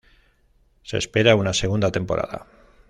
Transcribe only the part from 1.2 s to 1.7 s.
una